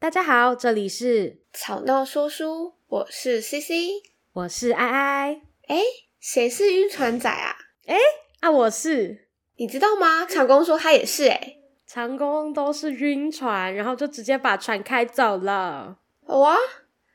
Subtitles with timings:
[0.00, 4.00] 大家好，这里是吵闹说书，我是 CC，
[4.32, 5.42] 我是爱爱。
[5.68, 5.76] 哎，
[6.18, 7.54] 谁是晕船仔啊？
[7.84, 7.98] 哎，
[8.40, 10.24] 啊，我是，你知道吗？
[10.24, 15.98] 长工说他也是、欸，哎，长工都是晕船，然后就直接把船开走了。
[16.28, 16.56] 哇，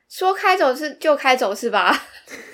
[0.08, 1.92] 说开走是就开走是吧？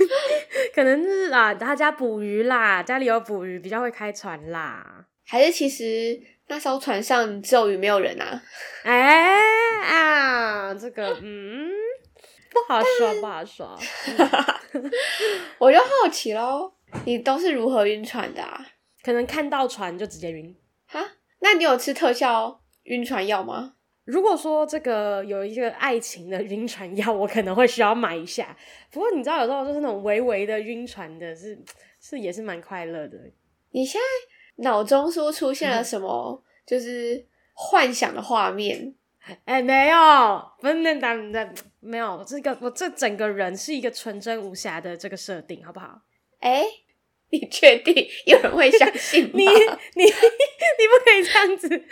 [0.74, 5.04] 可能是啊，他家捕鱼啦，家里有捕鱼，比较会开船啦。
[5.26, 6.18] 还是其实
[6.48, 8.42] 那艘船上只有鱼没有人啊？
[8.84, 9.38] 哎
[9.80, 11.70] 啊，这个嗯，
[12.50, 13.78] 不好说，不好说。
[15.58, 16.72] 我就好奇喽，
[17.06, 18.66] 你都是如何晕船的啊？
[19.02, 20.54] 可能看到船就直接晕。
[20.86, 21.02] 哈，
[21.40, 23.74] 那你有吃特效晕船药吗？
[24.04, 28.56] 如果说这个有一个爱情的晕船药，我可能会需要买一下。
[28.90, 31.62] 不过你知道，有时候就是那种微微的晕船的是，是
[32.00, 33.16] 是也是蛮快乐的。
[33.70, 34.31] 你现在？
[34.56, 36.42] 脑中是不是出现了什么？
[36.66, 38.94] 就是幻想的画面？
[39.44, 42.24] 哎、欸，没有，不是那当然没有。
[42.26, 46.00] 这个我这整个人是一个纯真无瑕的这个设定，好不好？
[46.40, 46.66] 哎、欸，
[47.30, 47.94] 你确定
[48.26, 49.44] 有人会相信 你？
[49.44, 49.50] 你
[49.94, 51.84] 你你不可以这样子。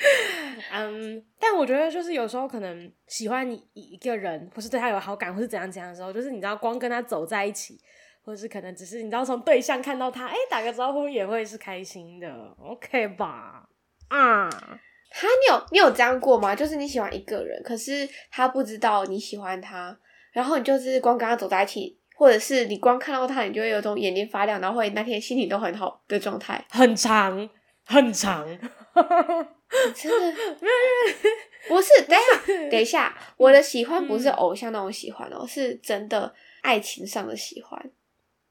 [0.73, 7.81] 嗯，但我觉得就是有时候可能喜欢一个人，或是对他有好感，或是怎样怎样的时候，就是你知道，光跟他走在一起。
[8.23, 13.69] 或是可能只是你知道从对象看到他，哎、欸，打个招呼也会是开心的，OK 吧？
[14.09, 14.79] 啊，哈，
[15.11, 16.55] 你有你有这样过吗？
[16.55, 19.97] 就是你喜欢一个人，可是他不知道你喜欢他，
[20.33, 27.49] 然后你就是光跟他走在一起，或者是你光看到他，你就会有种眼睛发亮，然后会那天心情都很好的状态，很长
[27.85, 37.91] 很长，真的没有，不是，等一下，等一下，我的喜欢不是偶像那种喜欢哦、是真的爱情上的喜欢。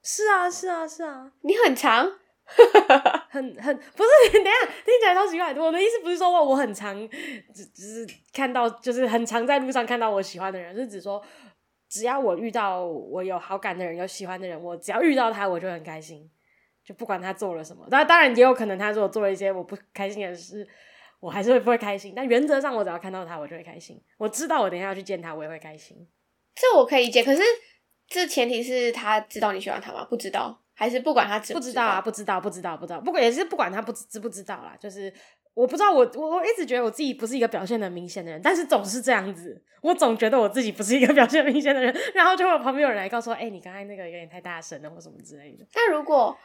[0.02, 2.04] 是啊，是啊，是啊，你很长，
[3.28, 5.52] 很很不是，等一下听起来超奇怪。
[5.54, 6.96] 我的意思不是说我我很长，
[7.54, 11.22] 只只是看到就是很常在路上看到我喜欢的人，是指说
[11.88, 16.30] 只要我遇到我有好感的人、有喜欢的人，我只要遇到他我就很开心，
[16.82, 17.86] 就不管他做了什么。
[17.90, 20.66] 那当然也有可能他如果做了一些我不开心的事，
[21.20, 22.14] 我还是会不会开心。
[22.16, 24.02] 但原则上我只要看到他我就会开心。
[24.16, 26.08] 我知道我等一下要去见他，我也会开心。
[26.54, 27.42] 这我可以理解，可是。
[28.10, 30.04] 这前提是他知道你喜欢他吗？
[30.10, 31.86] 不知道，还是不管他知不知道？
[31.86, 33.00] 啊，不知道，不知道，不知道。
[33.00, 35.10] 不管也是不管他不知不知道啦，就是
[35.54, 45.64] 我不知道我，我我我一直觉得我自己不是一个表现的明显的人，但是总是这样子，我总觉得我自己不是一个表现明显的人，然后就会有旁边有人来告诉我，哎、欸，你刚才那个有点太大声了，或什么之类的。
[45.74, 46.36] 那如果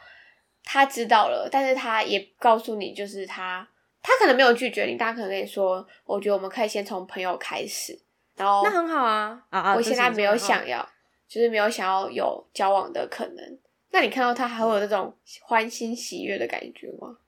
[0.62, 3.66] 他知道了，但是他也告诉你，就是他
[4.02, 7.98] 他可能没有拒绝你，大家可能跟你说，我觉得我们可以先从朋友开始，
[8.36, 9.74] 然后那很好啊啊啊！
[9.74, 10.88] 我现在没有想要。
[11.28, 13.58] 就是没有想要有交往的可能，
[13.90, 17.18] 那你看到他还会有那种欢欣喜悦的感觉吗？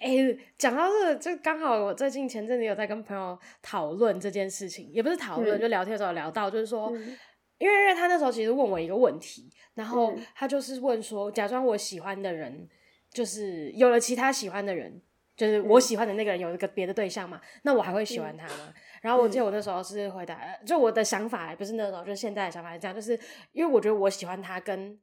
[0.00, 7.16] 哎、欸，讲到这个，就刚好我最近前阵子有在跟朋友讨论这件事情，也不是讨论，嗯、就聊天的时候聊到，就是说，嗯、
[7.58, 12.68] 因为因为他那时候其实问我一个问题，然后他就是问说，假装我喜欢的人
[13.12, 15.00] 就是有了其他喜欢的人，
[15.36, 18.54] 就是我喜欢的那个人有一个别的对象嘛，那我还会喜欢他吗？
[18.68, 23.12] 嗯然后我记得我那时候是回答，嗯、就我的想法不是那种，就是现在的想法是这样，就是
[23.52, 24.98] 因为我觉得我喜欢他，跟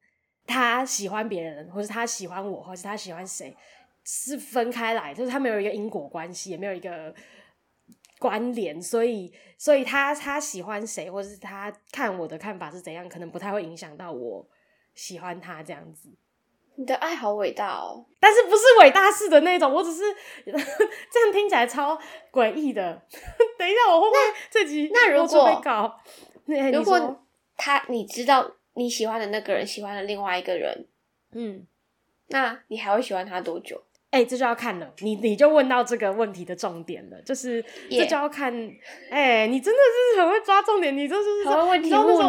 [0.46, 3.56] 他喜欢别人，或是他喜欢我，或是他喜欢谁，
[4.04, 7.16] 是分开来，就是他没有一个因果关系，也没有一个
[8.20, 14.46] 关联，所以，所以他他喜欢谁，或是他看我的看法是怎样，可能不太会影响到我
[14.96, 16.10] 喜欢他这样子。
[16.76, 20.04] 你的爱好伟大哦，但是不是伟大式的那种，我只是
[20.46, 22.00] 这样听起来超
[22.32, 23.02] 诡异的。
[23.58, 24.20] 等一下，我会不会
[24.50, 26.00] 这集那如果搞？
[26.46, 27.24] 如果
[27.56, 30.88] 他你知道你喜欢的那个人喜欢了另外一个人，
[31.32, 31.66] 嗯，
[32.28, 33.82] 那你还会喜欢他多久？
[34.14, 34.94] 哎、欸，这就要看了。
[35.00, 37.60] 你你就问到这个问题的重点了，就是
[37.90, 38.54] 这就要看。
[39.10, 39.80] 哎你真的
[40.14, 42.28] 是很会抓重点，你就是很会问题目呢。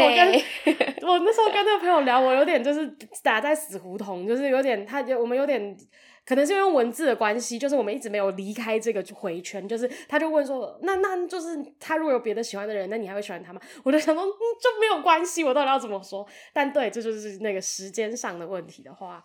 [1.02, 2.90] 我那时候跟那个朋友聊，我有点就是
[3.22, 5.76] 打在死胡同，就是有点他我们有点
[6.26, 9.68] 可能是因为文字的关系，就是我们一直没有离开这个回圈。
[9.68, 13.60] 就是他就问说，那那就是他如果有别的喜欢的人，那你还会喜欢他吗？
[13.82, 16.26] 我就想说，嗯，就没有关系，我到底要怎么说？
[16.54, 19.22] 但对，这就是那个时间上的问题的话。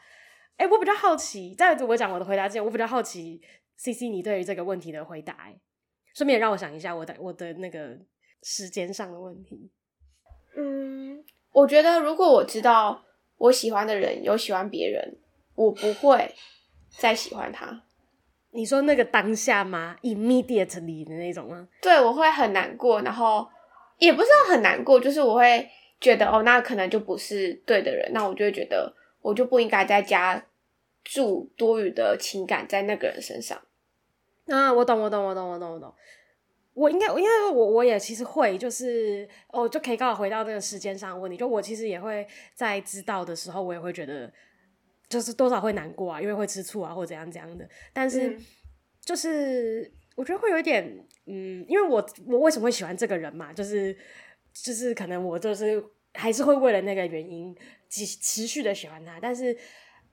[0.59, 3.41] 哎、欸，我比较好奇，在我讲我的回答之前，我比较好奇
[3.77, 5.56] ，CC 你对于这个问题的回答，哎，
[6.13, 7.97] 顺便让我想一下我的我的那个
[8.44, 9.71] 时间上的问题。
[10.57, 11.23] 嗯，
[11.53, 13.01] 我觉得如果我知道
[13.38, 15.17] 我喜欢的人有喜欢别人，
[15.56, 16.35] 我不会
[16.89, 17.83] 再喜欢他。
[18.51, 21.69] 你说那个当下吗？Immediately 的那种吗？
[21.81, 23.47] 对，我会很难过，然后
[23.97, 25.69] 也不是很难过，就是我会
[26.01, 30.45] 觉得哦，那可能就不是对的人，那我就会觉得我就不应该再加。
[31.11, 33.59] 注多余的情感在那个人身上。
[34.45, 35.91] 啊，我懂，我懂，我懂，我懂，我懂。
[36.75, 41.35] 我应该，因为我我也其实会，就是哦，就可以刚好回到那个时间上问题。
[41.35, 44.31] 就我其实也会在知道的时候，我也会觉得，
[45.07, 47.67] 就是多少会难过啊，因为会吃醋啊，或者怎样怎样的。
[47.91, 48.45] 但是，嗯、
[49.01, 50.85] 就是我觉得会有一点，
[51.25, 53.97] 嗯，因为我我为什么会喜欢这个人嘛，就是
[54.53, 55.83] 就是可能我就是
[56.13, 57.56] 还是会为了那个原因
[57.89, 59.57] 持持续的喜欢他，但是。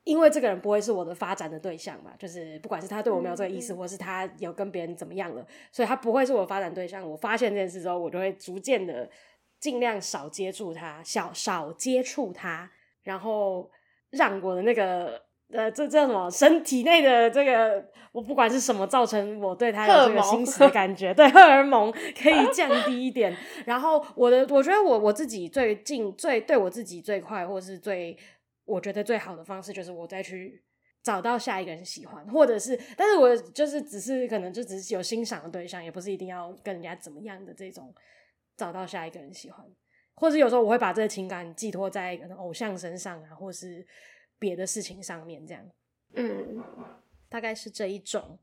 [0.06, 7.02] 因为这个人不会是我的发展的对象嘛，就是不管是他对我没有这个意思，嗯、或是他有跟别人怎么样了，所以他不会是我发展对象。
[7.10, 9.10] 我发现这件事之后，我就会逐渐的
[9.58, 12.70] 尽量少接触他，少少接触他，
[13.02, 13.68] 然后
[14.10, 15.20] 让我的那个
[15.50, 23.36] 呃，这这什么身体内的这个，我不管是什么造成我对他有这个心思的感觉，对荷尔蒙可以降低一点。
[23.64, 28.16] 然后我的，我觉得我我自己最近最对我自己最快，或是最。
[28.66, 30.62] 我觉得最好的方式就是我再去
[31.02, 37.94] 找到下一个人喜欢，或者是，但是我就是只是可能就只是有欣赏的对象，也不是一定要跟人家怎么样的这种
[38.56, 39.64] 找到下一个人喜欢，
[40.14, 43.86] 或者有时候我会把这个情感寄托在可能偶像身上啊，或是
[44.36, 45.64] 别的事情上面，这样，
[46.14, 46.60] 嗯，
[47.28, 48.36] 大概是这一种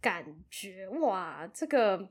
[0.00, 0.88] 感觉。
[0.88, 2.08] 哇，这个，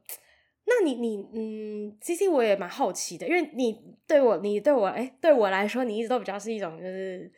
[0.66, 7.32] 那你你嗯，CC 我也蛮好奇的，因为你对我，你对我，哎、欸，对我来说，你一直都比较是一种就是。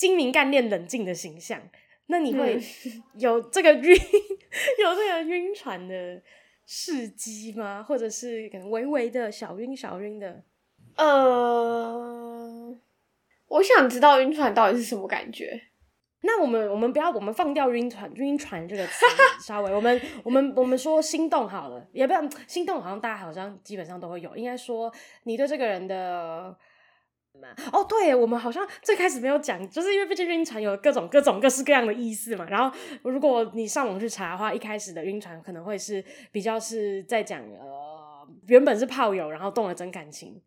[0.00, 1.60] 精明干练冷静的形象，
[2.06, 2.58] 那你会
[3.20, 4.00] 有这个晕、嗯、
[4.82, 6.22] 有这个晕船的
[6.64, 7.84] 事迹吗？
[7.86, 10.42] 或者是可能微微的小晕小晕的？
[10.96, 12.74] 呃，
[13.48, 15.64] 我想知道晕船到底是什么感觉。
[16.22, 19.04] 那我们我们不要我们放掉晕船晕船这个词，
[19.46, 24.34] 稍微我们我们我们说心动好了，也不要心动，好像大家好像基本上都会有。
[24.34, 24.90] 应该说
[25.24, 26.56] 你对这个人的。
[27.72, 32.46] 哦，对，我们好像最开始没有讲，就是因为毕竟晕船有各种各种各式各样的意思嘛。
[32.48, 40.40] 然后，如果你上网去查的话，一开始的晕船可能会是比较是在讲呃，原本是炮友，然后动了真感情，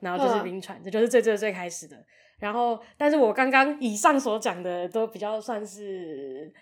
[0.00, 2.04] 然后就是晕船，呵这就是最最最开始的。
[2.38, 6.52] 然后，但是我刚刚以上所讲的都比较算是，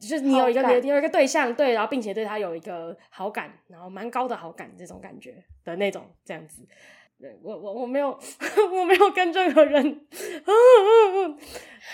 [0.00, 6.66] 就是你有一个感你有一个对象，对，然后并且对他有一个好感，然后蛮高的好感这种感觉的那种这样子。
[7.22, 8.08] 对我我我没有
[8.72, 10.00] 我没有跟任何人，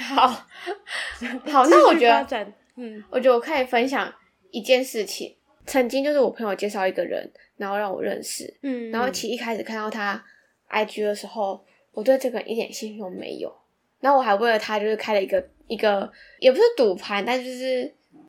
[0.09, 0.27] 好
[1.53, 4.11] 好，那我觉得，嗯，我觉得我可以分享
[4.51, 5.37] 一件事情。
[5.67, 10.25] 曾经就是我朋友介绍一个人，然后让我认识，嗯，然后其实一开始看到他
[10.71, 13.55] IG 的时候，我对这个人一点兴趣都没有。
[14.01, 17.83] 然后我还为了他就是开了一个一个，也不是赌盘，但就是，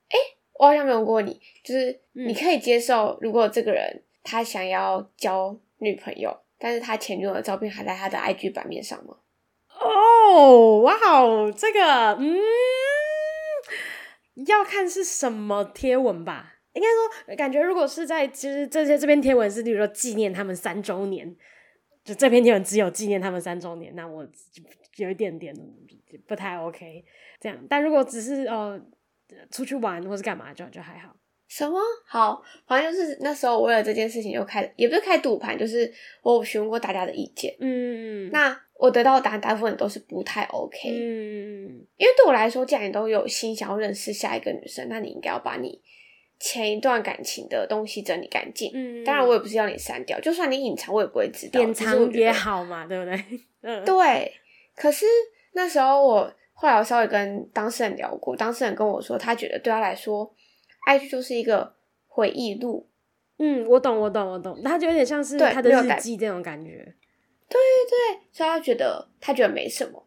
[0.09, 0.17] 哎，
[0.55, 6.37] 我好像没有问过你，就是你可以接受如果这个人他想要交女朋友。
[6.59, 9.15] 但是他前女友的照片还在他的 IG 版面上吗？
[9.79, 12.37] 哦，哇哦，这个，嗯，
[14.45, 16.55] 要看是什么贴文吧。
[16.73, 21.35] 应该说，感觉如果是在其实这些这篇贴文是，比如说纪念他们三周年，
[22.03, 24.27] 就这篇贴文只有纪念他们三周年，那我
[24.97, 25.55] 有一点点
[26.27, 27.03] 不太 OK。
[27.39, 28.79] 这样，但如果只是呃
[29.49, 31.15] 出去玩或是干嘛，就就还好。
[31.49, 32.39] 什么好？
[32.67, 35.91] 反正就是那时候，我为了这件事情又开，也不是开赌盘，就是
[36.21, 37.51] 我有询问过大家的意见。
[37.59, 40.77] 嗯，那我得到的答案大部分都是不太 OK。
[40.87, 45.81] 嗯，因为对我来说，既然你都有心想要认识下一个女生，那你应该要把你
[46.39, 48.69] 前一段感情的东西整理干净。
[48.75, 51.59] 嗯，当然我也不是要你删掉，就算你隐藏，我也不会知道。
[51.59, 53.25] 隐藏也好嘛，对不对？
[53.63, 54.31] 嗯，对。
[54.75, 55.07] 可是
[55.53, 60.31] 那时候我后来我稍微跟当事人聊过，当事人跟我说，他觉得对他来说。
[60.89, 61.75] IG 就是一个
[62.07, 62.87] 回忆录，
[63.37, 66.69] 嗯，我懂，我懂，我懂，他就有点像是他的日记这种感觉，
[67.47, 70.03] 对对对，所以他觉得他觉得没什么。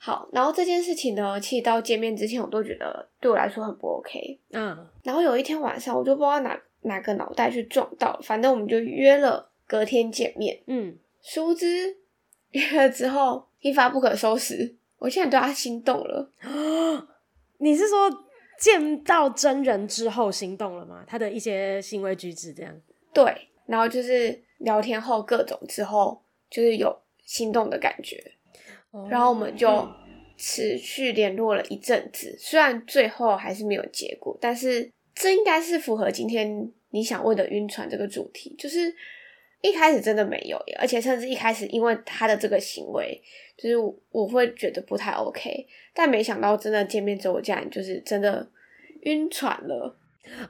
[0.00, 11.96] 好，然后这件事情呢，其实到见面之前，我都觉得对我来说很不 OK，嗯，然后有一天晚上，我就不知道哪哪个脑袋去撞到，反正我们就约了隔天见面，嗯，殊不知
[12.50, 16.30] 约了之后一发不可收拾，我现在对他心动了，
[17.58, 18.27] 你是说？
[18.58, 21.04] 见到真人之后心动了吗？
[21.06, 22.74] 他的一些行为举止这样。
[23.14, 28.32] 对，然后就是聊天后各种之后，就是有心动的感觉。
[28.90, 29.88] Oh, 然后我们就
[30.36, 38.54] 持续联络了一阵子，嗯、虽然最后还是没有结果，但是这应该是符合今天你想问的晕船这个主题。
[38.58, 38.94] 就是
[39.60, 43.20] 一开始真的没有，而且甚至一开始因为他的这个行为，
[43.56, 43.76] 就是
[44.10, 45.66] 我，会觉得不太 OK。
[45.92, 48.48] 但没想到真的见面之后，我竟然就是真的
[49.02, 49.98] 晕船了。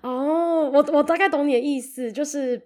[0.03, 2.61] 哦，我我大概懂你的意思，就是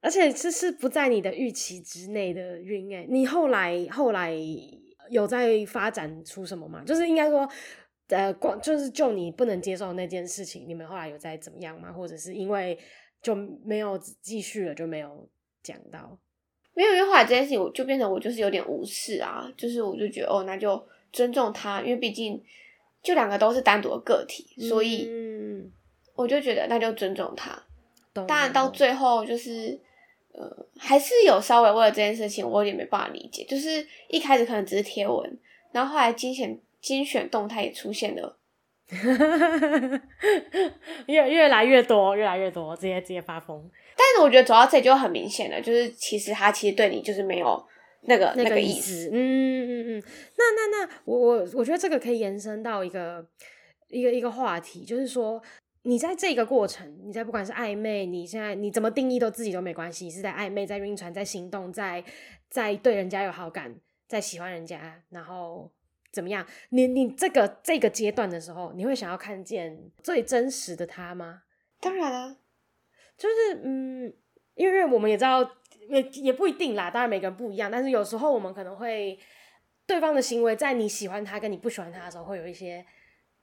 [0.00, 3.04] 而且这是不在你的预期之内的晕哎。
[3.08, 4.34] 你后来后来
[5.10, 6.82] 有在发展出什么吗？
[6.86, 7.46] 就是应该说，
[8.08, 11.92] 呃，光就是就你不能接受那件事情，你们后来有在怎么样吗？
[11.92, 12.78] 或者是因为
[13.20, 15.28] 就没有继续了，就没有
[15.66, 16.18] 讲到。
[16.74, 22.42] 没有，因为后来这件事情，我就变成我就是有点无视啊，就是我就觉得哦，那就尊重他，因为毕竟
[23.02, 25.10] 就两个都是单独的个体，嗯、所以
[26.14, 27.60] 我就觉得那就尊重他。
[28.12, 29.78] 当然到最后就是
[30.32, 33.44] 呃，还是有稍微为了这件事情，我有点没办法理解。
[33.44, 35.38] 就是一开始可能只是贴文，
[35.72, 38.38] 然后后来精选精选动态也出现了，
[41.06, 43.68] 越越来越多，越来越多，直接直接发疯。
[43.96, 47.66] 但是我觉得走到这里就很明显了，就是其实他其实对你就是没有
[48.02, 49.10] 那个那个意思。
[49.12, 50.02] 嗯嗯嗯，
[50.36, 53.26] 那那那我我我觉得这个可以延伸到一个
[53.88, 55.42] 一个一个话题，就是说
[55.82, 62.04] 你在这个过程，你在不管是暧昧，你现在你怎么定义都自己都没关系，是在暧昧，在晕船，在心动，在
[62.48, 63.74] 在对人家有好感，
[64.06, 65.70] 在喜欢人家，然后
[66.16, 66.44] 怎么样？
[66.70, 71.42] 你你这个这个阶段的时候，你会想要看见最真实的他吗？
[71.78, 72.38] 当然啊。
[73.18, 74.12] 就是嗯，
[74.54, 75.42] 因为我们也知道，
[75.90, 76.90] 也也不一定啦。
[76.90, 79.18] 当然每个人不一样，但是有时候我们可能会
[79.86, 82.84] 对方的行为，在你喜欢他跟你不喜欢他的时候，会有一些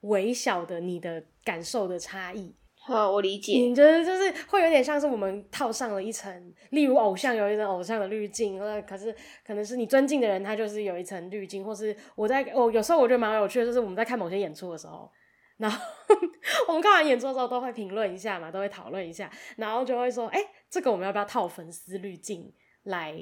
[0.02, 2.56] 微小的你的感受的差异。
[2.86, 3.54] 好，我理解。
[3.54, 15.10] 你觉得就是会有点像是我们套上了一层，例如偶像有一层偶像的滤镜，或者可是可能是你尊敬的人，他就是有一层滤镜，或是我在哦，有时候我觉得蛮有趣的，就是我们在看某些演出的时候。
[15.58, 15.80] 然后
[16.68, 22.52] 我们看完演出的时候都会评论一下嘛，都会讨论一下，然后就会说，哎，这个我们要不要套粉丝滤镜
[22.84, 23.16] 来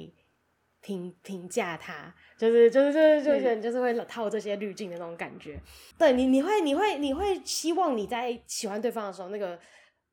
[0.82, 2.14] 评评价他？
[2.36, 5.58] 就是就是就是就是就是会套这些滤镜的那种感觉。
[5.96, 9.58] 对你，你会你会你会希望你在喜欢对方的时候，那个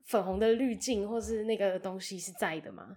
[0.06, 2.96] 粉红的滤镜或是那个东西是在的吗？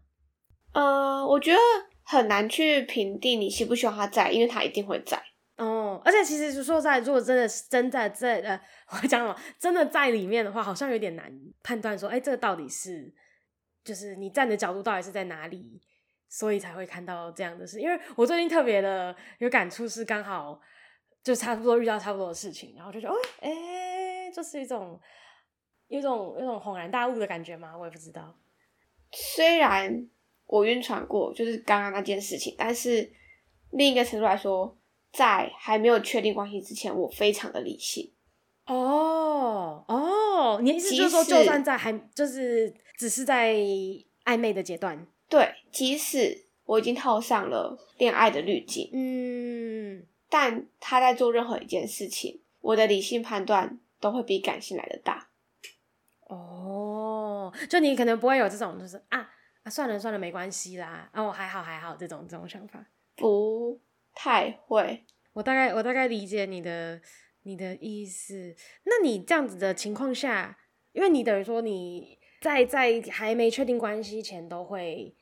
[0.72, 1.58] 呃，我觉得
[2.04, 5.22] 很难去评定你希不希望他在，因为他一定会在。
[5.56, 8.60] 哦，而且其实说实在，如果真的是真的在呃，
[8.90, 13.12] 我讲什么，真的在里面的话，好像有点难判断说，哎，这个到底是
[13.84, 15.80] 就是你站的角度到底是在哪里，
[16.32, 17.78] 所以才会看到这样的事。
[17.78, 20.58] 因为我最近特别的有感触，是刚好
[21.22, 24.98] 就差不多遇到差不多的事情，然后就觉得，哎，就是一种
[25.88, 28.34] 有一种一种恍然大悟的感觉嘛，我也不知道。
[29.12, 30.08] 虽然
[30.46, 33.12] 我晕船过，就是刚刚那件事情，但是
[33.72, 34.78] 另一个程度来说。
[35.12, 38.10] 在还没有确定关系之前，我非常的理性。
[38.64, 43.52] 哦哦，你意思就是说，就算在还就是只是在
[44.24, 55.30] 暧昧的阶段，对，即使我已经套上了恋爱的滤镜，嗯，但他在做任何一件事情，我的理性判断都会比感性来的大。
[56.28, 59.26] 哦，就你可能不会有这种，就是啊
[59.62, 62.84] 啊，算了算了，没关系啦，啊，我，还好还好这种这种想法，
[63.16, 63.80] 不。
[64.14, 67.00] 太会，我大概我大概理解你的
[67.44, 68.54] 你的意思。
[68.84, 70.58] 那你这样子的情况下，
[70.92, 75.16] 因为你等于说你在在还没确定关系前都会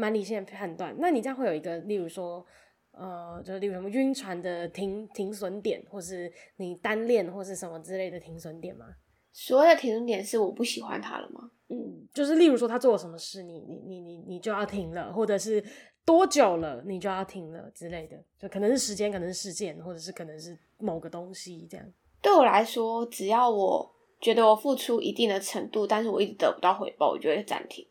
[0.00, 2.44] 蛮理性的判断，那你这样会有一个，例如说，
[2.92, 8.86] 呃，就是例如什么晕船的停停损点，或是你单恋或是什么之类的停损点吗？
[9.32, 11.50] 所谓的停损点是我不喜欢他了吗？
[11.68, 15.62] 嗯，就是例如说他做了什么事，你你你你你就要停了，或者是。
[16.02, 21.86] 多久了，你就要停了之类的，就可能是时间，可能是事件，或者是可能是某个东西这样。
[22.20, 27.86] 对我来说，只要我觉得我付出一定的程度，但是我一直得不到回报，我就会暂停。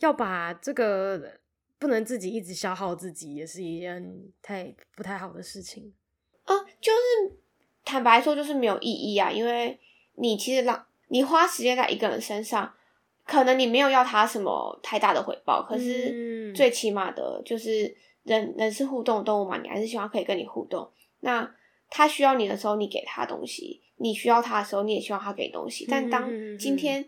[0.00, 1.40] 要把这个
[1.78, 5.92] 不能自己一直消耗自己，也是一件太不太好的事情。
[6.44, 7.36] 啊，就是
[7.84, 9.78] 坦白说，就是没有意义啊，因为
[10.14, 12.72] 你其实让你花时间在一个人身上。
[13.28, 20.88] 可能你没有要他什么太大的回报，可是最起码的就是人人是互动动物嘛，你还是希望可以跟你互动。
[21.18, 21.52] 那
[21.90, 25.84] 他需要你的时候，你给他东西；你需要他的时候，你也希望他给东西。
[25.90, 27.04] 但当今天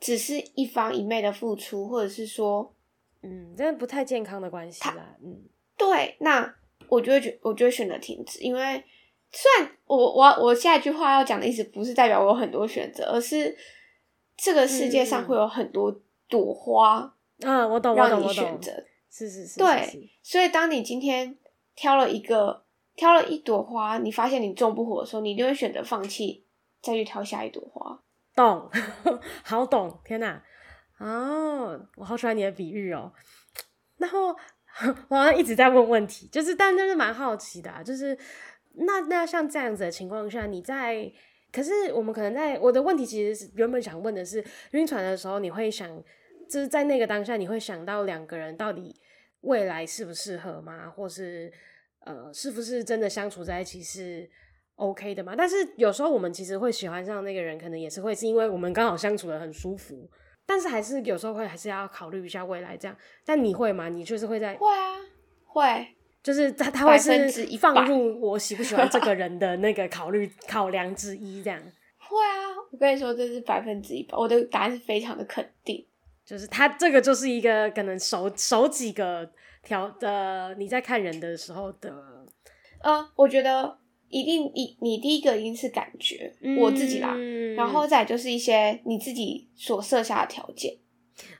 [0.00, 2.74] 只是一方一昧的付出，或者是说，
[3.22, 5.16] 嗯，真的不太健康的关系啦。
[5.22, 5.44] 嗯，
[5.76, 6.52] 对，那
[6.88, 8.82] 我就会觉，我就会选择停止，因为
[9.30, 13.56] 虽然我我我下一句话要讲的意思不是代表我有很多选择，而是。
[14.42, 15.94] 这个世界上会有很多
[16.26, 18.72] 朵花，嗯，我懂，让你选择，
[19.10, 20.10] 是是是，对。
[20.22, 21.36] 所以当你今天
[21.74, 22.64] 挑了一个，
[22.96, 26.46] 挑了一朵花，你发现你种不活的时候，你就会选择放弃，
[26.80, 28.02] 再去挑下一朵花。
[28.40, 28.70] 懂，
[29.44, 30.42] 好懂，天哪！
[30.98, 33.12] 哦，我好喜欢你的比喻哦。
[33.98, 34.28] 然后
[35.08, 38.16] 我好像一直在问问题，就是，但就是蛮好奇的啊，就是
[38.74, 41.12] 那那像这样子的情况下，你在。
[41.52, 46.00] 可是我们可能在我的问题，其实是原本想问的是，晕船的时候你会想，
[46.48, 48.94] 就是在那个当下你会想到两个人到底
[49.40, 50.88] 未来适不适合吗？
[50.88, 51.52] 或是
[52.06, 54.30] 呃，是不是真的相处在一起是
[54.80, 55.34] OK 的嘛？
[55.36, 60.08] 但是有时候我们其实会喜欢上那个人，可能也是会是因为我们刚好相处的很舒服。
[60.46, 62.96] 但是还是有时候会还是要考虑一下未来这样。
[63.24, 63.88] 但你会吗？
[63.88, 64.96] 你就是会在会啊，
[65.44, 65.86] 会，
[66.22, 71.60] 就是他他会是放入我喜不喜欢这个人的那个考虑考量之一这样。
[71.98, 75.86] 会啊，我跟你说这是百分之一百，我的答案是非常的肯定。
[76.24, 79.30] 就是他这个就是一个可能首首几个
[79.62, 81.92] 条的你在看人的时候的，
[82.82, 83.78] 呃，我觉得
[84.10, 87.16] 一定一你第一个一定是感觉，嗯、我自己啦，
[87.56, 90.76] 然后再就是一些你自己所设下的条件。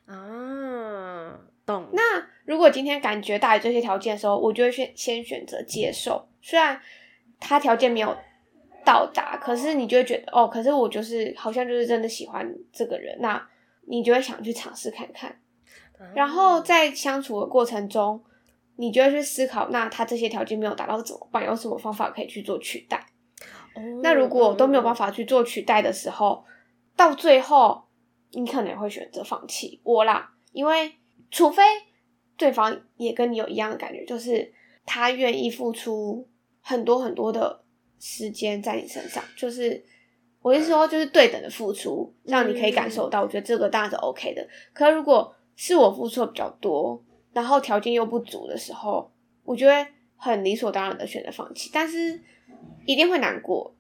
[0.07, 1.91] 啊，懂。
[1.93, 2.03] 那
[2.47, 6.81] 如果今天感觉大于这些条件的时候，我就会先先选择接受，虽然
[7.39, 8.17] 他条件没有
[8.85, 13.47] 到达，可是你就会觉得哦，可是我就是好像就是真的喜欢这个人那。
[13.87, 15.37] 你就会想去尝试看看，
[16.15, 18.23] 然后在相处的过程中，
[18.81, 21.45] 你就会去思考，那他这些条件没有达到怎么办？
[21.45, 23.05] 有什么方法可以去做取代？
[24.03, 26.43] 那如果都没有办法去做取代的时候，
[26.97, 27.85] 到最后
[28.31, 30.93] 你可能会选择放弃我啦，因为
[31.31, 31.63] 除非
[32.39, 34.51] 对方也跟你有一样的感觉，就是
[34.87, 36.27] 他愿意付出
[36.63, 37.63] 很多很多的
[37.99, 39.85] 时间在你身上，就是。
[40.43, 43.21] 我是说，就是对等的付出，让你可以感受到。
[43.21, 44.49] 我觉得这个当然是 OK 的。
[44.73, 46.99] 可是如果是我付出的比较多，
[47.33, 49.13] 然后条件又不足的时候，
[49.45, 51.71] 我觉得很理所当然的选择放弃。
[51.73, 52.21] 但是
[52.87, 53.77] 一定会难过。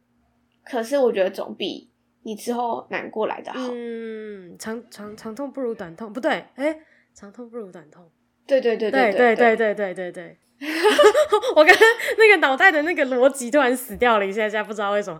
[0.64, 1.90] 可是我觉得总比
[2.22, 3.58] 你之后难过来的好。
[3.72, 6.80] 嗯，长长长痛不如短痛，不对，哎、欸，
[7.14, 8.08] 长痛不如短痛。
[8.46, 10.36] 对对对对对对对对对对。
[11.56, 11.82] 我刚刚
[12.18, 15.18] 那个脑袋的那个逻辑突然死掉了一下下，不知道为什么。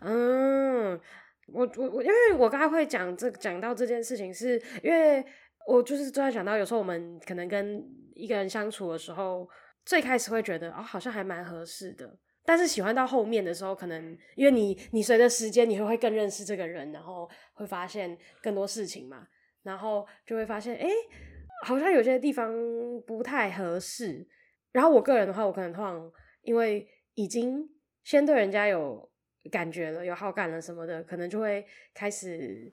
[0.00, 1.00] 嗯，
[1.46, 5.24] 我我我，因为我刚才会讲这讲到这件事情是，是因为
[5.66, 9.48] 我就是突然想到，有时候我们可能跟一个人相处的时候，
[9.84, 19.26] 最开始会觉得哦，好像还蛮合适的，但是喜欢到后面的时候，可能因为你你随着时间，你会会更认识这个人，然后会发现更多事情嘛，
[19.62, 20.88] 然后就会发现，哎，
[21.64, 22.52] 好像有些地方
[23.06, 24.26] 不太合适。
[24.72, 26.10] 然后我个人的话，我可能通常
[26.42, 27.68] 因为已经
[28.02, 29.10] 先对人家有
[29.50, 32.72] 感觉了，有好感了什么的，可能就会开始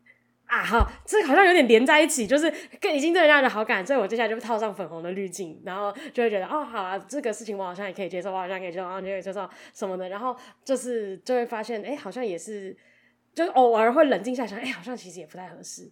[0.49, 10.35] 啊，哈，这好像有点连在一起，就是跟已经对人家的好感，所以我接下来就套上粉红的滤镜，然后就会觉得哦，好啊，这个事情我好像也可以接受，我好像可以接受，我好像可以接受什么的，然后
[10.65, 12.75] 就是就会发现，哎，好像也是，
[13.35, 15.89] 就偶尔会冷静下想，哎，好像其实也不太合适。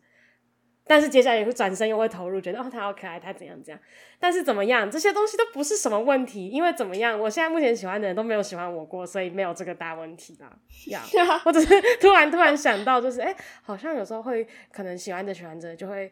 [0.87, 3.79] 但是接下来也会转身，又会投入，觉得哦，他好可爱，他怎样怎样。
[4.19, 10.49] 但是怎么样，这些东西都不是什么问题，因为怎么样，我现在目前喜欢的人都没有喜欢我过，所以没有这个大问题啦。
[10.87, 11.41] 呀、yeah.
[11.45, 16.09] 我只是突然突然想到，就是哎、欸，好像有时候会可能喜欢着喜欢着，就会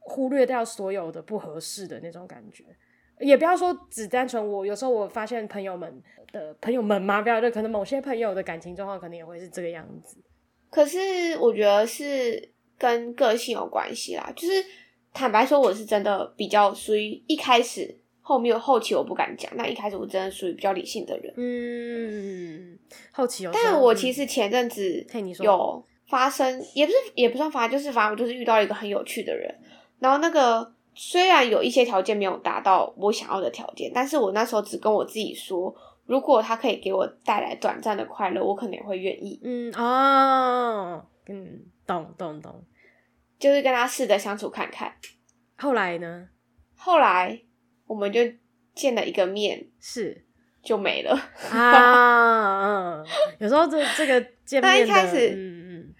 [0.00, 2.64] 忽略掉所有的不合适的那种感觉。
[3.20, 10.18] 也不要说只单纯我，有时候我发现朋友们的朋友们嘛，不要就可能某些朋友的感情状况，可能也会是这个样子。
[10.70, 12.50] 可是我觉得是。
[12.78, 14.64] 跟个性有关系啦，就是
[15.12, 19.52] 坦白说，我是真的比较属于一开始，后面后期我不敢讲。
[19.56, 22.78] 但一开始我真的属于比较理性的人，嗯，
[23.12, 23.50] 后期有。
[23.52, 25.06] 但我其实前阵子
[25.40, 29.54] 有发生，也不是也不算发生，就是反正我就是遇到一个很有趣的人。
[29.98, 35.74] 然后那个虽然有一些条件没有达到我想要的条件，但是我那时候只跟我自己说，
[36.06, 39.40] 如果他可以给我带来短暂的快乐，我可能也会愿意。
[39.42, 42.64] 嗯哦，嗯，懂懂懂。
[43.38, 44.94] 就是跟他试着相处看看，
[45.56, 46.28] 后来呢？
[46.76, 47.42] 后来
[47.86, 48.20] 我们就
[48.74, 50.24] 见了一个面，是
[50.62, 51.12] 就没了
[51.50, 53.02] 啊。
[53.02, 53.06] 嗯，
[53.38, 55.94] 有时候这这个见面，但一开始，嗯嗯，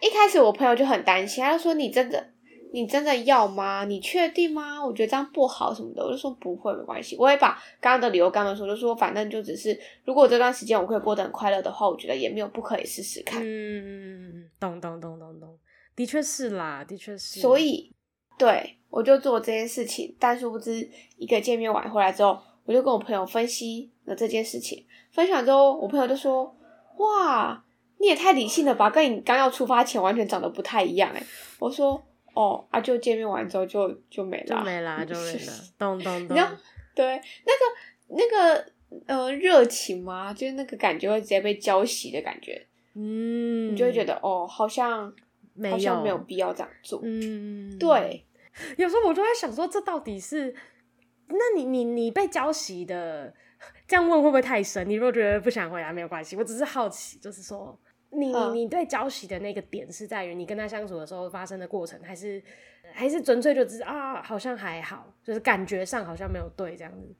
[0.00, 2.32] 一开始我朋友就很担心，他就说：“你真的，
[2.72, 3.84] 你真的要吗？
[3.84, 4.84] 你确定吗？
[4.84, 13.42] 我觉得这样不好什么的。”我就说：“不会，没关系。”我也把刚刚的理由刚刚说，就说反正就只是，如果这段时间我可以过得很快乐的话，我觉得也没有不可以试试看。
[13.42, 15.58] 嗯，咚咚咚咚咚。
[15.96, 17.40] 的确是啦，的确是。
[17.40, 17.92] 所以，
[18.38, 20.14] 对，我就做这件事情。
[20.18, 24.86] 但殊不知，一个见面完回来之后，我就跟我朋友分析了这件事情。
[25.10, 26.54] 分享之后，我朋友就说
[26.98, 27.64] ：“哇，
[27.98, 31.22] 你也太理性了吧，跟你刚要出发前完全长得不太一样。”哎，
[31.58, 32.00] 我说
[32.34, 35.52] ：“哦，啊，就见面完之后就就没了，就没了，就没了。
[35.78, 36.36] ”咚咚咚。
[36.36, 36.56] 然后，
[36.94, 38.72] 对，那个那个
[39.06, 42.66] 呃热情嘛，就是那个感觉会直接被浇熄的感觉。
[42.94, 45.12] 嗯，你就会觉得哦，好像。
[45.68, 47.00] 好像没有必要这样做。
[47.02, 48.24] 嗯，对。
[48.76, 50.54] 有时候我就在想说，这到底是……
[51.26, 53.34] 那你你你被浇熄的，
[53.84, 54.88] 这样问会不会太深？
[54.88, 56.36] 你如果觉得不想回答，没有关系。
[56.36, 57.76] 我只是好奇，就是说，
[58.10, 62.42] 你你你对交喜的那个点是在于你跟他相处的时候发生的过程，还是
[62.92, 67.14] 还是纯粹就只是啊，好像还好，就是感觉上好像没有对这样子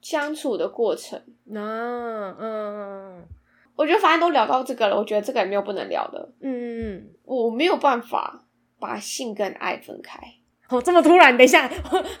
[0.00, 1.18] 相处的过程。
[1.54, 3.26] 啊，嗯。
[3.74, 6.30] 我觉得反正都聊到这个了，我觉得这个也没有不能聊的。
[6.40, 8.44] 嗯，我没有办法，
[8.78, 10.20] 把性跟爱分开。
[10.68, 11.34] 哦，这么突然？
[11.38, 11.66] 等一下，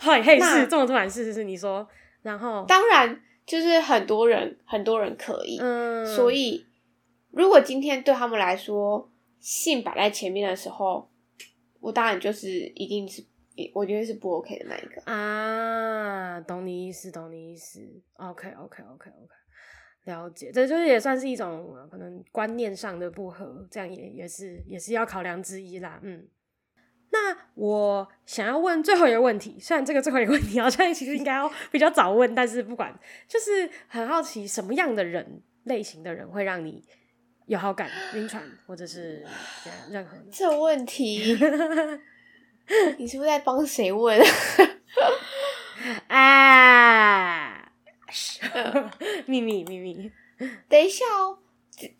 [0.00, 1.08] 嘿嘿，是这么突然？
[1.08, 1.86] 是是是，你说。
[2.22, 5.58] 然后，当然就是很多人，很多人可以。
[5.60, 6.64] 嗯，所以
[7.32, 11.10] 如果今天对他们来说，性摆在前面的时候，
[11.80, 13.24] 我当然就是一定是，
[13.74, 16.40] 我觉得是不 OK 的那一个啊。
[16.42, 17.80] 懂你意思，懂你意思。
[18.14, 19.10] OK，OK，OK，OK。
[20.04, 26.00] 了解，这就是也算是一种可能观念上的不合，这样也也是也是要考量之一啦。
[26.02, 26.26] 嗯，
[27.12, 32.92] 那我想要问最后一个问题，虽然这个最后一个问题好像其实应该要比较早问，但是不管，
[33.28, 36.84] 就是很好奇什么样的人类型的人会让你
[37.52, 39.22] 有好感、晕船，或者是
[39.90, 41.36] 任何这问题，
[42.96, 44.18] 你是不是在帮谁问？
[46.08, 47.70] 啊？
[49.26, 50.10] 秘密秘密，
[50.66, 51.36] 等一下哦，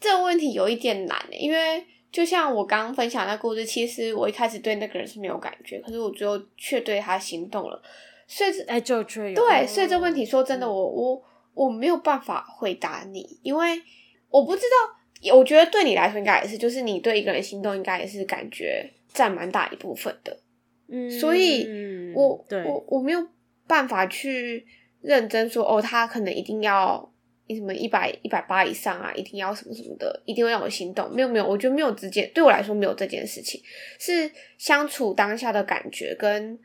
[0.01, 7.83] 这个问题有一点难，因为就像我刚刚分享的故事，其实我一开始对那个人是没有感觉，可是我最后却对他心动了，
[8.27, 13.83] 所以哎，就对，所以这问题说真的，我我我没有办法回答你，因为
[14.31, 14.97] 我不知道，
[15.31, 20.41] 我觉得对你来说应该也是，就是你对一个人心动，应该也是感觉占蛮大一部分的，
[20.89, 21.67] 嗯，所以
[22.15, 23.27] 我我我没有
[23.67, 24.67] 办法去。
[25.05, 27.13] 认真说哦，他可能一定要
[27.49, 31.13] 什么一百一百八以上啊，一定要什么什么的，一定会让我心动。
[31.13, 33.61] 没有没有，我觉得没有直接对我来说没有这件事情，
[33.99, 36.57] 是相处当下的感觉跟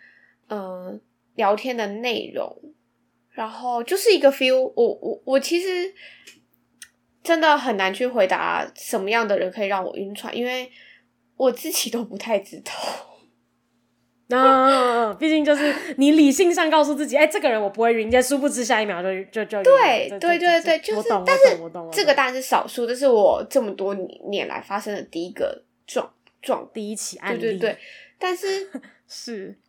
[0.49, 1.01] 嗯、呃、
[1.33, 2.55] 聊天的内容，
[3.31, 4.71] 然后就是一个 feel 我。
[4.75, 5.91] 我我我其实
[7.27, 10.71] 真的很难去回答什么样的人可以让我晕船，因为
[11.35, 12.71] 我自己都不太知道。
[14.27, 21.57] 那 毕竟就是你理性上告诉自己，哎、欸，这个人我不会晕，但殊不知下一秒就就就对对对对，就是，但是
[21.91, 23.93] 这个当然是少数，这是我这么多
[24.29, 26.09] 年来发生的第一个状
[26.41, 27.77] 状第一起案例，对对对，
[28.17, 28.69] 但是
[29.07, 29.59] 是。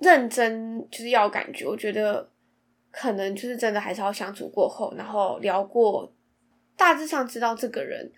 [0.00, 2.28] 认真就是要感觉，我觉得
[2.90, 6.12] 可能就是真的还是要相处过后，然后聊过，
[6.76, 8.10] 大致上知道这个人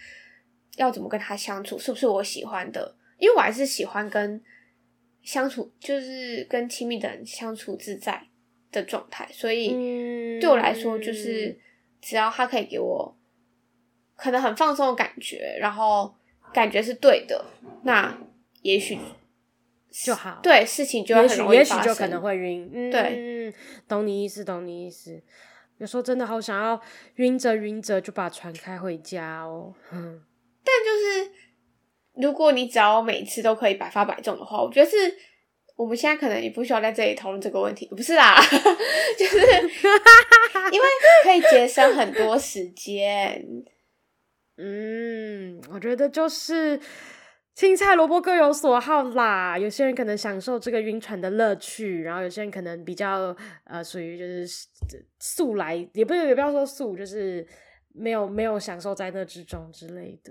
[0.77, 4.42] 要怎么跟他相处，是不是我喜欢的，因为我还是喜欢跟。
[5.23, 8.29] 相处就是跟亲密的人相处自在
[8.71, 9.71] 的状态，所以
[10.40, 11.59] 对我来说，就是
[12.01, 13.19] 只要他可以给我
[14.14, 16.14] 可能很放松的感觉，然后
[16.53, 17.45] 感觉是对的，
[17.83, 18.16] 那
[18.62, 18.97] 也许
[19.90, 20.38] 就好。
[20.45, 22.71] 对，事情就会很容易发生，也许就可能会晕。
[22.73, 23.53] 嗯，对，
[23.88, 25.21] 懂你意思，懂你意思。
[25.79, 26.81] 有时候真的好想要
[27.17, 29.75] 晕着晕着就把船开回家哦。
[29.93, 30.23] 嗯，
[30.65, 31.47] 但就是。
[32.19, 34.97] 如果你只要每次都可以百发百中的话，我觉得是
[35.77, 38.41] 我们现在可能也不需要在这里讨论这个问题，不是啦，
[39.19, 39.37] 就是
[40.73, 40.87] 因为
[41.23, 43.45] 可以节省很多时间。
[44.57, 46.81] 嗯，我觉得就是
[47.57, 49.59] 青菜萝卜各有所好啦。
[49.59, 54.47] 有些人可能享受这个晕船的乐趣，然后有些人可能比较呃属于就是
[55.19, 57.47] 素来，也不也不要说素，就是
[57.95, 60.31] 没有没有享受在那之中之类的。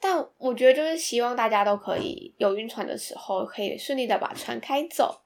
[0.00, 5.22] 但我觉得就是希望大家都可以有晕船的时候，可以顺利的把船开走，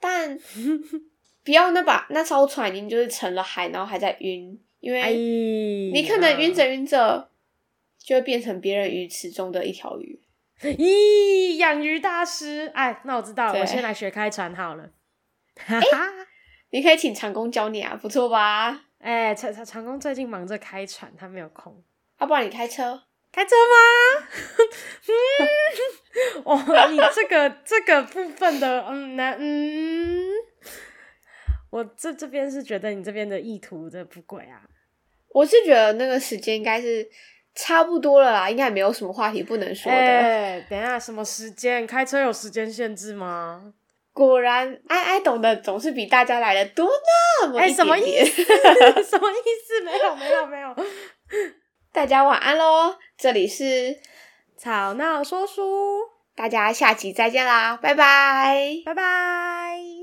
[0.00, 0.38] 但
[1.44, 5.14] 不要那把那艘船已经就是沉了海，然后还在晕，因为
[5.92, 7.28] 你可能晕着晕着
[7.98, 10.18] 就会变成别人鱼池中的一条鱼。
[10.76, 14.90] 咦，养鱼大师，哎，那我知道了，我先来学开船好了。
[15.66, 15.80] 欸、
[16.70, 18.84] 你可以请长工教你啊，不错吧？
[18.98, 21.82] 哎，长长长工最近忙着开船，他没有空，
[22.18, 23.02] 要、啊、不然你开车。
[23.32, 24.26] 开车吗？
[25.06, 30.32] 嗯，哦，你这个这个部分的，嗯，那嗯，
[31.70, 34.62] 我这这边是觉得你这边的意图的不轨啊。
[35.28, 37.08] 我是觉得那个时间应该是
[37.54, 39.98] 差不多了啦，应该也没有什么话题不能说的。
[39.98, 41.86] 欸，等一下，什么时间？
[41.86, 43.72] 开车有时间限制吗？
[44.12, 46.88] 果然，爱爱懂得总是比大家来的多
[47.42, 48.42] 那么什么意思？
[49.02, 49.80] 什么意思？
[49.84, 50.74] 没有，没有，没有。
[51.92, 52.96] 大家晚安喽！
[53.16, 53.98] 这里是
[54.56, 55.98] 吵闹说书，
[56.36, 59.99] 大家下集再见啦，拜拜，拜拜。